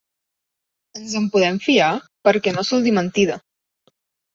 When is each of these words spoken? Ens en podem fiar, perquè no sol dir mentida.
Ens 1.01 1.13
en 1.21 1.29
podem 1.37 1.61
fiar, 1.67 1.93
perquè 2.31 2.59
no 2.59 2.67
sol 2.73 2.87
dir 2.91 2.99
mentida. 3.01 3.41